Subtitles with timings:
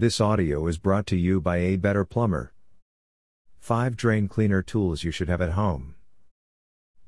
[0.00, 2.54] This audio is brought to you by A Better Plumber.
[3.58, 5.94] 5 Drain Cleaner Tools You Should Have at Home.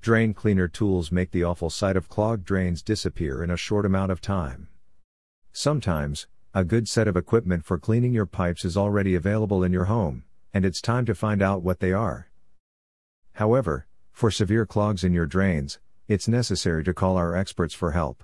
[0.03, 4.13] Drain cleaner tools make the awful sight of clogged drains disappear in a short amount
[4.13, 4.69] of time.
[5.55, 9.87] Sometimes, a good set of equipment for cleaning your pipes is already available in your
[9.87, 12.31] home, and it's time to find out what they are.
[13.37, 15.79] However, for severe clogs in your drains,
[16.09, 18.23] it's necessary to call our experts for help.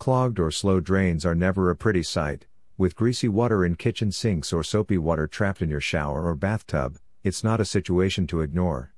[0.00, 2.48] Clogged or slow drains are never a pretty sight,
[2.78, 6.96] with greasy water in kitchen sinks or soapy water trapped in your shower or bathtub,
[7.24, 8.94] it's not a situation to ignore.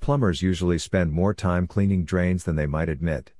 [0.00, 3.32] Plumbers usually spend more time cleaning drains than they might admit.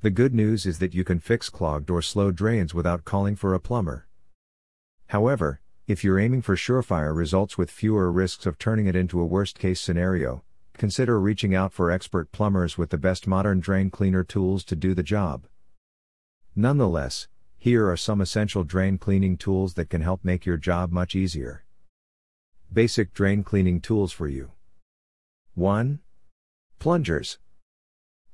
[0.00, 3.52] The good news is that you can fix clogged or slow drains without calling for
[3.52, 4.06] a plumber.
[5.08, 9.26] However, if you're aiming for surefire results with fewer risks of turning it into a
[9.26, 10.42] worst case scenario,
[10.72, 14.94] consider reaching out for expert plumbers with the best modern drain cleaner tools to do
[14.94, 15.46] the job.
[16.56, 17.28] Nonetheless,
[17.64, 21.64] here are some essential drain cleaning tools that can help make your job much easier.
[22.70, 24.50] Basic drain cleaning tools for you.
[25.54, 26.00] 1.
[26.78, 27.38] Plungers.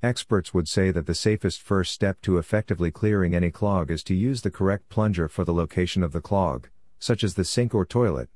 [0.03, 4.17] Experts would say that the safest first step to effectively clearing any clog is to
[4.17, 7.87] use the correct plunger for the location of the clog, such as the sink or
[7.87, 8.31] toilet.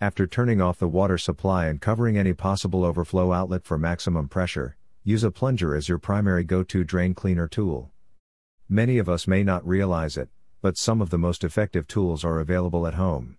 [0.00, 4.76] After turning off the water supply and covering any possible overflow outlet for maximum pressure,
[5.02, 7.90] use a plunger as your primary go to drain cleaner tool.
[8.70, 10.28] Many of us may not realize it,
[10.60, 13.38] but some of the most effective tools are available at home.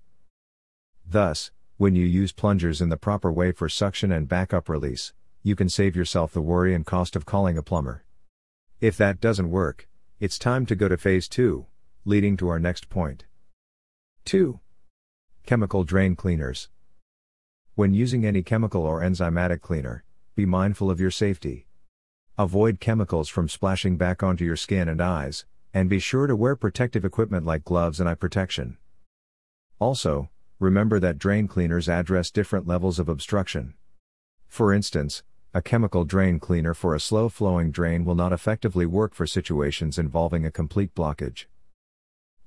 [1.07, 5.13] Thus, when you use plungers in the proper way for suction and backup release,
[5.43, 8.03] you can save yourself the worry and cost of calling a plumber.
[8.81, 9.87] If that doesn't work,
[10.19, 11.67] it's time to go to phase 2,
[12.05, 13.25] leading to our next point.
[14.25, 14.59] 2.
[15.45, 16.69] Chemical drain cleaners.
[17.75, 20.03] When using any chemical or enzymatic cleaner,
[20.35, 21.67] be mindful of your safety.
[22.39, 26.55] Avoid chemicals from splashing back onto your skin and eyes, and be sure to wear
[26.55, 28.77] protective equipment like gloves and eye protection.
[29.77, 33.73] Also, remember that drain cleaners address different levels of obstruction.
[34.47, 35.21] For instance,
[35.53, 39.99] a chemical drain cleaner for a slow flowing drain will not effectively work for situations
[39.99, 41.43] involving a complete blockage.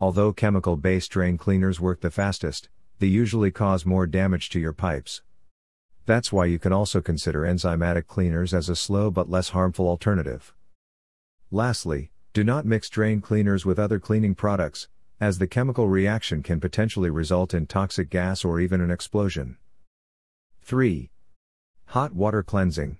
[0.01, 4.73] Although chemical based drain cleaners work the fastest, they usually cause more damage to your
[4.73, 5.21] pipes.
[6.05, 10.53] That's why you can also consider enzymatic cleaners as a slow but less harmful alternative.
[11.51, 14.89] Lastly, do not mix drain cleaners with other cleaning products,
[15.21, 19.57] as the chemical reaction can potentially result in toxic gas or even an explosion.
[20.63, 21.11] 3.
[21.87, 22.99] Hot water cleansing.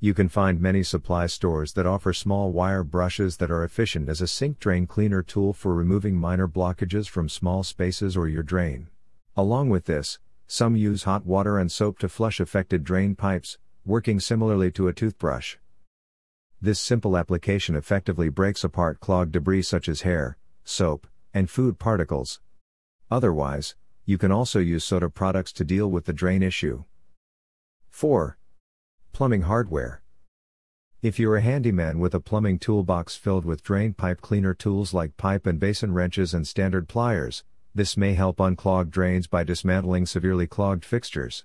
[0.00, 4.20] You can find many supply stores that offer small wire brushes that are efficient as
[4.20, 8.88] a sink drain cleaner tool for removing minor blockages from small spaces or your drain.
[9.36, 14.20] Along with this, some use hot water and soap to flush affected drain pipes, working
[14.20, 15.56] similarly to a toothbrush.
[16.60, 22.40] This simple application effectively breaks apart clogged debris such as hair, soap, and food particles.
[23.10, 26.84] Otherwise, you can also use soda products to deal with the drain issue.
[27.88, 28.38] 4.
[29.12, 30.02] Plumbing hardware.
[31.02, 35.16] If you're a handyman with a plumbing toolbox filled with drain pipe cleaner tools like
[35.16, 37.42] pipe and basin wrenches and standard pliers,
[37.74, 41.44] this may help unclog drains by dismantling severely clogged fixtures.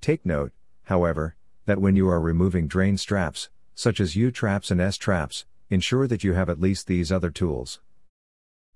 [0.00, 0.52] Take note,
[0.84, 5.46] however, that when you are removing drain traps, such as U traps and S traps,
[5.70, 7.80] ensure that you have at least these other tools.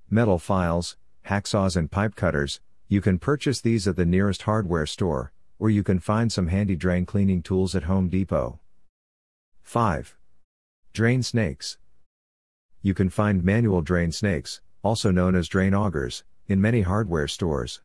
[0.08, 5.32] Metal files, hacksaws, and pipe cutters, you can purchase these at the nearest hardware store,
[5.58, 8.58] or you can find some handy drain cleaning tools at Home Depot.
[9.62, 10.16] 5.
[10.94, 11.76] Drain snakes.
[12.80, 17.82] You can find manual drain snakes, also known as drain augers, in many hardware stores.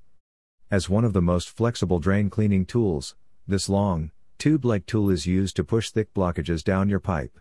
[0.71, 3.15] As one of the most flexible drain cleaning tools,
[3.45, 7.37] this long, tube like tool is used to push thick blockages down your pipe.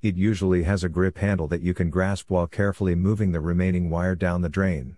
[0.00, 3.90] It usually has a grip handle that you can grasp while carefully moving the remaining
[3.90, 4.96] wire down the drain.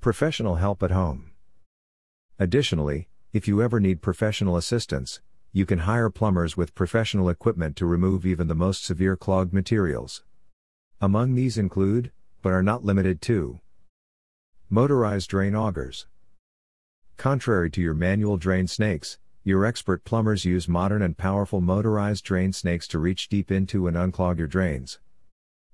[0.00, 1.30] Professional help at home.
[2.36, 5.20] Additionally, if you ever need professional assistance,
[5.52, 10.24] you can hire plumbers with professional equipment to remove even the most severe clogged materials.
[11.00, 12.10] Among these include,
[12.42, 13.60] but are not limited to,
[14.72, 16.06] motorized drain augers.
[17.18, 22.54] Contrary to your manual drain snakes, your expert plumbers use modern and powerful motorized drain
[22.54, 24.98] snakes to reach deep into and unclog your drains.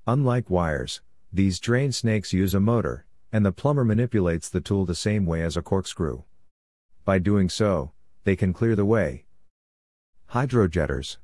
[0.08, 1.00] Unlike wires,
[1.32, 5.42] these drain snakes use a motor, and the plumber manipulates the tool the same way
[5.42, 6.24] as a corkscrew.
[7.04, 7.92] By doing so,
[8.24, 9.26] they can clear the way.
[10.32, 11.18] Hydrojetters.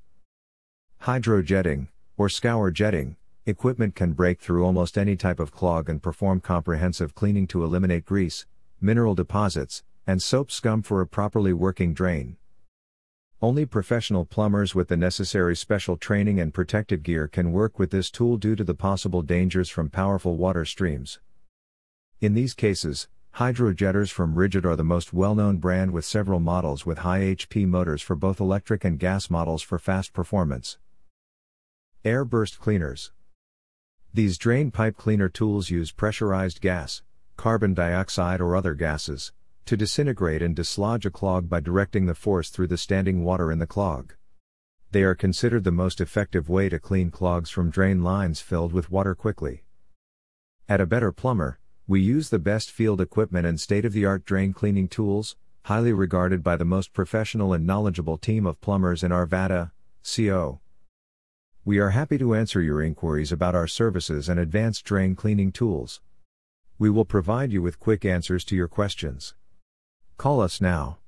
[1.02, 6.40] Hydrojetting, or sewer jetting, equipment can break through almost any type of clog and perform
[6.40, 8.46] comprehensive cleaning to eliminate grease,
[8.80, 12.36] mineral deposits, and soap scum for a properly working drain.
[13.42, 18.10] Only professional plumbers with the necessary special training and protective gear can work with this
[18.10, 21.20] tool due to the possible dangers from powerful water streams.
[22.22, 26.98] In these cases, hydrojetters from Ridgid are the most well-known brand with several models with
[26.98, 30.78] high HP motors for both electric and gas models for fast performance.
[32.02, 33.12] Air burst cleaners.
[34.14, 37.02] These drain pipe cleaner tools use pressurized gas,
[37.36, 39.32] carbon dioxide or other gases,
[39.66, 43.58] to disintegrate and dislodge a clog by directing the force through the standing water in
[43.58, 44.14] the clog.
[44.92, 48.88] They are considered the most effective way to clean clogs from drain lines filled with
[48.88, 49.64] water quickly.
[50.68, 51.58] At a better plumber,
[51.88, 55.34] we use the best field equipment and state of the art drain cleaning tools,
[55.64, 59.72] highly regarded by the most professional and knowledgeable team of plumbers in Arvada,
[60.04, 60.60] CO.
[61.66, 66.02] We are happy to answer your inquiries about our services and advanced drain cleaning tools.
[66.78, 69.34] We will provide you with quick answers to your questions.
[70.18, 70.98] Call us now.